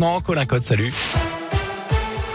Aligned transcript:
maintenant. 0.00 0.20
Colin 0.20 0.46
Code, 0.46 0.62
salut. 0.62 0.92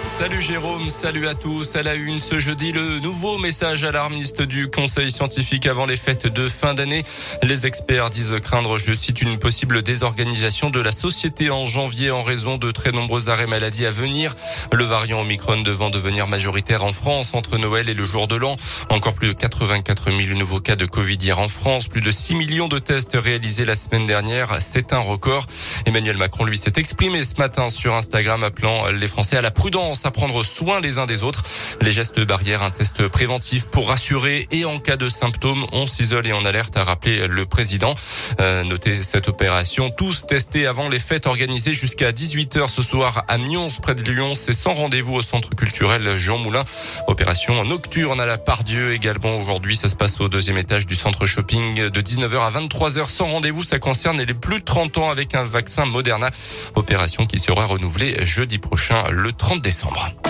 Salut 0.05 0.39
Jérôme, 0.39 0.91
salut 0.91 1.27
à 1.27 1.33
tous. 1.33 1.75
À 1.75 1.81
la 1.81 1.95
une 1.95 2.19
ce 2.19 2.39
jeudi, 2.39 2.71
le 2.71 2.99
nouveau 2.99 3.39
message 3.39 3.83
alarmiste 3.83 4.43
du 4.43 4.69
Conseil 4.69 5.11
scientifique 5.11 5.65
avant 5.65 5.87
les 5.87 5.97
fêtes 5.97 6.27
de 6.27 6.47
fin 6.47 6.75
d'année. 6.75 7.03
Les 7.41 7.65
experts 7.65 8.11
disent 8.11 8.39
craindre, 8.41 8.77
je 8.77 8.93
cite, 8.93 9.23
une 9.23 9.39
possible 9.39 9.81
désorganisation 9.81 10.69
de 10.69 10.79
la 10.79 10.91
société 10.91 11.49
en 11.49 11.65
janvier 11.65 12.11
en 12.11 12.21
raison 12.21 12.57
de 12.57 12.69
très 12.69 12.91
nombreux 12.91 13.29
arrêts 13.29 13.47
maladie 13.47 13.87
à 13.87 13.89
venir. 13.89 14.35
Le 14.71 14.83
variant 14.83 15.21
Omicron 15.21 15.61
devant 15.61 15.89
devenir 15.89 16.27
majoritaire 16.27 16.85
en 16.85 16.91
France 16.93 17.33
entre 17.33 17.57
Noël 17.57 17.89
et 17.89 17.95
le 17.95 18.05
jour 18.05 18.27
de 18.27 18.35
l'an. 18.35 18.57
Encore 18.89 19.15
plus 19.15 19.29
de 19.29 19.33
84 19.33 20.11
000 20.11 20.37
nouveaux 20.37 20.61
cas 20.61 20.75
de 20.75 20.85
Covid 20.85 21.15
hier 21.15 21.39
en 21.39 21.47
France. 21.47 21.87
Plus 21.87 22.01
de 22.01 22.11
6 22.11 22.35
millions 22.35 22.67
de 22.67 22.77
tests 22.77 23.17
réalisés 23.19 23.65
la 23.65 23.75
semaine 23.75 24.05
dernière. 24.05 24.57
C'est 24.61 24.93
un 24.93 24.99
record. 24.99 25.47
Emmanuel 25.87 26.17
Macron, 26.17 26.45
lui, 26.45 26.59
s'est 26.59 26.73
exprimé 26.77 27.23
ce 27.23 27.37
matin 27.37 27.69
sur 27.69 27.95
Instagram 27.95 28.43
appelant 28.43 28.91
les 28.91 29.07
Français 29.07 29.37
à 29.37 29.41
la 29.41 29.51
prudence 29.51 29.94
à 30.03 30.11
prendre 30.11 30.43
soin 30.43 30.81
les 30.81 30.97
uns 30.97 31.05
des 31.05 31.23
autres. 31.23 31.43
Les 31.81 31.91
gestes 31.91 32.19
barrières, 32.19 32.63
un 32.63 32.71
test 32.71 33.07
préventif 33.07 33.67
pour 33.67 33.87
rassurer 33.87 34.47
et 34.51 34.65
en 34.65 34.79
cas 34.79 34.97
de 34.97 35.09
symptômes, 35.09 35.65
on 35.71 35.85
s'isole 35.85 36.27
et 36.27 36.33
on 36.33 36.43
alerte, 36.43 36.75
a 36.75 36.83
rappelé 36.83 37.27
le 37.27 37.45
président. 37.45 37.95
Euh, 38.39 38.63
notez 38.63 39.03
cette 39.03 39.29
opération. 39.29 39.89
Tous 39.91 40.25
testés 40.25 40.67
avant 40.67 40.89
les 40.89 40.99
fêtes 40.99 41.27
organisées 41.27 41.71
jusqu'à 41.71 42.11
18h 42.11 42.67
ce 42.67 42.81
soir 42.81 43.23
à 43.27 43.37
Mions, 43.37 43.69
près 43.81 43.95
de 43.95 44.11
Lyon. 44.11 44.33
C'est 44.35 44.53
sans 44.53 44.73
rendez-vous 44.73 45.13
au 45.13 45.21
centre 45.21 45.51
culturel 45.55 46.17
Jean 46.17 46.37
Moulin. 46.37 46.63
Opération 47.07 47.63
nocturne 47.63 48.19
à 48.19 48.25
la 48.25 48.37
Pardieu 48.37 48.93
également 48.93 49.37
aujourd'hui. 49.37 49.75
Ça 49.75 49.89
se 49.89 49.95
passe 49.95 50.19
au 50.19 50.27
deuxième 50.27 50.57
étage 50.57 50.87
du 50.87 50.95
centre 50.95 51.25
shopping 51.25 51.89
de 51.89 52.01
19h 52.01 52.39
à 52.39 52.51
23h 52.51 53.05
sans 53.05 53.27
rendez-vous. 53.27 53.63
Ça 53.63 53.79
concerne 53.79 54.21
les 54.21 54.33
plus 54.33 54.59
de 54.59 54.65
30 54.65 54.97
ans 54.97 55.09
avec 55.09 55.35
un 55.35 55.43
vaccin 55.43 55.85
Moderna. 55.85 56.31
Opération 56.75 57.25
qui 57.25 57.37
sera 57.37 57.65
renouvelée 57.65 58.25
jeudi 58.25 58.57
prochain, 58.57 59.03
le 59.09 59.31
30 59.31 59.61
décembre. 59.61 59.84
décembre. 59.85 60.24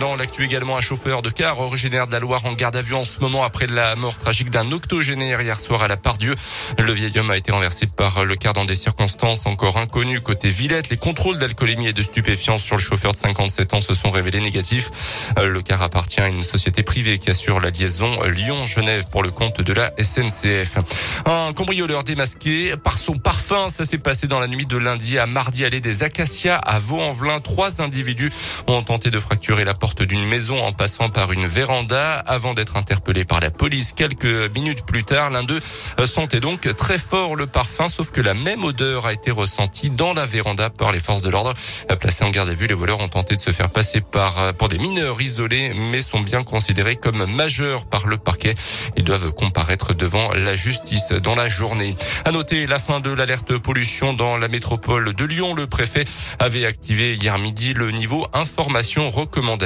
Dans 0.00 0.16
l'actu 0.16 0.44
également, 0.44 0.76
un 0.76 0.80
chauffeur 0.80 1.22
de 1.22 1.30
car 1.30 1.60
originaire 1.60 2.08
de 2.08 2.12
la 2.12 2.18
Loire 2.18 2.44
en 2.44 2.52
garde 2.54 2.74
à 2.74 2.82
vue 2.82 2.94
en 2.94 3.04
ce 3.04 3.20
moment 3.20 3.44
après 3.44 3.68
la 3.68 3.94
mort 3.94 4.18
tragique 4.18 4.50
d'un 4.50 4.72
octogénaire 4.72 5.40
hier 5.40 5.58
soir 5.58 5.82
à 5.82 5.88
la 5.88 5.96
Pardieu. 5.96 6.34
Le 6.76 6.92
vieil 6.92 7.16
homme 7.18 7.30
a 7.30 7.36
été 7.36 7.52
renversé 7.52 7.86
par 7.86 8.24
le 8.24 8.34
car 8.34 8.52
dans 8.52 8.64
des 8.64 8.74
circonstances 8.74 9.46
encore 9.46 9.76
inconnues. 9.76 10.20
Côté 10.20 10.48
Villette, 10.48 10.90
les 10.90 10.96
contrôles 10.96 11.38
d'alcoolémie 11.38 11.86
et 11.86 11.92
de 11.92 12.02
stupéfiance 12.02 12.62
sur 12.62 12.76
le 12.76 12.82
chauffeur 12.82 13.12
de 13.12 13.16
57 13.16 13.74
ans 13.74 13.80
se 13.80 13.94
sont 13.94 14.10
révélés 14.10 14.40
négatifs. 14.40 15.32
Le 15.40 15.62
car 15.62 15.80
appartient 15.80 16.20
à 16.20 16.28
une 16.28 16.42
société 16.42 16.82
privée 16.82 17.18
qui 17.18 17.30
assure 17.30 17.60
la 17.60 17.70
liaison 17.70 18.22
Lyon-Genève 18.24 19.04
pour 19.10 19.22
le 19.22 19.30
compte 19.30 19.60
de 19.60 19.72
la 19.72 19.92
SNCF. 20.02 20.78
Un 21.26 21.52
cambrioleur 21.52 22.02
démasqué 22.02 22.76
par 22.76 22.98
son 22.98 23.18
parfum, 23.18 23.68
ça 23.68 23.84
s'est 23.84 23.98
passé 23.98 24.26
dans 24.26 24.40
la 24.40 24.48
nuit 24.48 24.66
de 24.66 24.76
lundi 24.76 25.16
à 25.18 25.26
mardi 25.26 25.64
allée 25.64 25.80
des 25.80 26.02
Acacias 26.02 26.56
à 26.56 26.80
Vaux-en-Velin. 26.80 27.38
Trois 27.40 27.80
individus 27.80 28.32
ont 28.66 28.82
tenté 28.82 29.10
de 29.10 29.20
fracturer 29.20 29.64
la 29.64 29.75
porte 29.76 30.02
d'une 30.02 30.24
maison 30.24 30.62
en 30.62 30.72
passant 30.72 31.08
par 31.08 31.32
une 31.32 31.46
véranda 31.46 32.14
avant 32.26 32.54
d'être 32.54 32.76
interpellé 32.76 33.24
par 33.24 33.40
la 33.40 33.50
police 33.50 33.92
quelques 33.92 34.54
minutes 34.54 34.84
plus 34.86 35.04
tard. 35.04 35.30
L'un 35.30 35.44
d'eux 35.44 35.60
sentait 36.04 36.40
donc 36.40 36.74
très 36.76 36.98
fort 36.98 37.36
le 37.36 37.46
parfum, 37.46 37.88
sauf 37.88 38.10
que 38.10 38.20
la 38.20 38.34
même 38.34 38.64
odeur 38.64 39.06
a 39.06 39.12
été 39.12 39.30
ressentie 39.30 39.90
dans 39.90 40.14
la 40.14 40.26
véranda 40.26 40.70
par 40.70 40.92
les 40.92 40.98
forces 40.98 41.22
de 41.22 41.30
l'ordre. 41.30 41.54
Placés 42.00 42.24
en 42.24 42.30
garde 42.30 42.48
à 42.48 42.54
vue, 42.54 42.66
les 42.66 42.74
voleurs 42.74 43.00
ont 43.00 43.08
tenté 43.08 43.34
de 43.34 43.40
se 43.40 43.50
faire 43.52 43.70
passer 43.70 44.00
par 44.00 44.54
pour 44.54 44.68
des 44.68 44.78
mineurs 44.78 45.20
isolés, 45.20 45.74
mais 45.74 46.00
sont 46.00 46.20
bien 46.20 46.42
considérés 46.42 46.96
comme 46.96 47.24
majeurs 47.26 47.84
par 47.86 48.06
le 48.06 48.16
parquet. 48.16 48.54
Ils 48.96 49.04
doivent 49.04 49.32
comparaître 49.32 49.94
devant 49.94 50.32
la 50.32 50.56
justice 50.56 51.12
dans 51.12 51.34
la 51.34 51.48
journée. 51.48 51.96
À 52.24 52.32
noter 52.32 52.66
la 52.66 52.78
fin 52.78 53.00
de 53.00 53.10
l'alerte 53.10 53.56
pollution 53.58 54.14
dans 54.14 54.36
la 54.36 54.48
métropole 54.48 55.14
de 55.14 55.24
Lyon. 55.24 55.54
Le 55.54 55.66
préfet 55.66 56.04
avait 56.38 56.66
activé 56.66 57.14
hier 57.14 57.38
midi 57.38 57.74
le 57.74 57.90
niveau 57.90 58.26
information 58.32 59.10
recommandation 59.10 59.65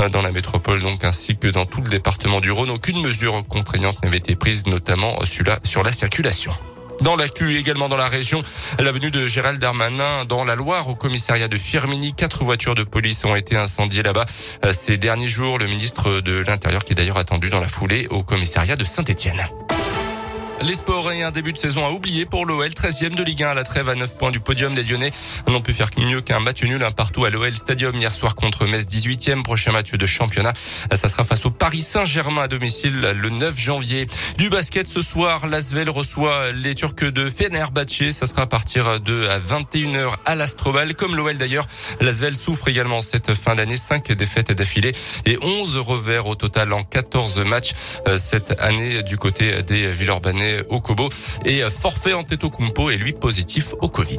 euh, 0.00 0.08
dans 0.08 0.22
la 0.22 0.32
métropole 0.32 0.80
donc 0.82 1.04
ainsi 1.04 1.36
que 1.36 1.48
dans 1.48 1.66
tout 1.66 1.80
le 1.80 1.88
département 1.88 2.40
du 2.40 2.50
Rhône. 2.50 2.70
Aucune 2.70 3.00
mesure 3.00 3.42
contraignante 3.48 4.02
n'avait 4.02 4.18
été 4.18 4.36
prise, 4.36 4.66
notamment 4.66 5.24
sur 5.24 5.44
la, 5.44 5.58
sur 5.64 5.82
la 5.82 5.92
circulation. 5.92 6.52
Dans 7.02 7.16
l'actu 7.16 7.56
également 7.58 7.88
dans 7.88 7.96
la 7.96 8.06
région, 8.06 8.42
l'avenue 8.78 9.10
de 9.10 9.26
Gérald 9.26 9.58
Darmanin 9.58 10.24
dans 10.24 10.44
la 10.44 10.54
Loire 10.54 10.88
au 10.88 10.94
commissariat 10.94 11.48
de 11.48 11.58
Firmini. 11.58 12.14
Quatre 12.14 12.44
voitures 12.44 12.74
de 12.74 12.84
police 12.84 13.24
ont 13.24 13.34
été 13.34 13.56
incendiées 13.56 14.04
là-bas 14.04 14.26
euh, 14.64 14.72
ces 14.72 14.98
derniers 14.98 15.28
jours. 15.28 15.58
Le 15.58 15.66
ministre 15.66 16.20
de 16.20 16.44
l'Intérieur 16.46 16.84
qui 16.84 16.92
est 16.92 16.96
d'ailleurs 16.96 17.18
attendu 17.18 17.50
dans 17.50 17.60
la 17.60 17.68
foulée 17.68 18.06
au 18.10 18.22
commissariat 18.22 18.76
de 18.76 18.84
Saint-Etienne. 18.84 19.44
Les 20.64 20.76
sports 20.76 21.10
et 21.10 21.24
un 21.24 21.32
début 21.32 21.52
de 21.52 21.58
saison 21.58 21.84
à 21.84 21.90
oublier 21.90 22.24
pour 22.24 22.46
l'OL, 22.46 22.68
13e 22.68 23.16
de 23.16 23.24
Ligue 23.24 23.42
1 23.42 23.48
à 23.48 23.54
la 23.54 23.64
trêve 23.64 23.88
à 23.88 23.96
9 23.96 24.16
points 24.16 24.30
du 24.30 24.38
podium. 24.38 24.72
Les 24.76 24.84
Lyonnais 24.84 25.10
n'ont 25.48 25.60
pu 25.60 25.74
faire 25.74 25.90
mieux 25.96 26.20
qu'un 26.20 26.38
match 26.38 26.62
nul, 26.62 26.80
un 26.84 26.92
partout 26.92 27.24
à 27.24 27.30
l'OL 27.30 27.52
Stadium 27.56 27.96
hier 27.96 28.12
soir 28.12 28.36
contre 28.36 28.66
Metz, 28.66 28.86
18e. 28.86 29.42
Prochain 29.42 29.72
match 29.72 29.90
de 29.90 30.06
championnat, 30.06 30.52
ça 30.56 31.08
sera 31.08 31.24
face 31.24 31.44
au 31.46 31.50
Paris 31.50 31.82
Saint-Germain 31.82 32.42
à 32.42 32.48
domicile 32.48 33.00
le 33.00 33.30
9 33.30 33.58
janvier. 33.58 34.06
Du 34.38 34.50
basket 34.50 34.86
ce 34.86 35.02
soir, 35.02 35.48
l'Asvel 35.48 35.90
reçoit 35.90 36.52
les 36.52 36.76
Turcs 36.76 37.10
de 37.10 37.28
Fenerbahçe. 37.28 38.12
Ça 38.12 38.26
sera 38.26 38.42
à 38.42 38.46
partir 38.46 39.00
de 39.00 39.26
21h 39.44 40.14
à 40.24 40.36
l'Astrobal. 40.36 40.94
Comme 40.94 41.16
l'OL 41.16 41.36
d'ailleurs, 41.36 41.66
l'Asvel 42.00 42.36
souffre 42.36 42.68
également 42.68 43.00
cette 43.00 43.34
fin 43.34 43.56
d'année. 43.56 43.76
5 43.76 44.12
défaites 44.12 44.52
d'affilée 44.52 44.92
et 45.26 45.38
11 45.42 45.78
revers 45.78 46.28
au 46.28 46.36
total 46.36 46.72
en 46.72 46.84
14 46.84 47.38
matchs 47.38 47.72
euh, 48.06 48.16
cette 48.16 48.54
année 48.60 49.02
du 49.02 49.16
côté 49.16 49.64
des 49.64 49.90
Villeurbanais 49.90 50.51
au 50.68 50.80
Kobo 50.80 51.08
et 51.44 51.62
forfait 51.70 52.12
en 52.12 52.22
tête 52.22 52.44
et 52.90 52.96
lui 52.96 53.12
positif 53.12 53.74
au 53.80 53.88
Covid. 53.88 54.18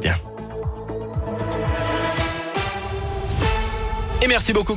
Et 4.24 4.26
merci 4.26 4.54
beaucoup 4.54 4.76